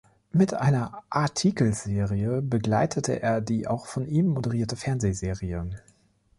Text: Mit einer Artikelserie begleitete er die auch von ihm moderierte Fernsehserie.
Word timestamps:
Mit 0.31 0.55
einer 0.55 1.03
Artikelserie 1.11 2.41
begleitete 2.41 3.21
er 3.21 3.39
die 3.39 3.67
auch 3.67 3.85
von 3.85 4.07
ihm 4.07 4.29
moderierte 4.29 4.75
Fernsehserie. 4.75 5.69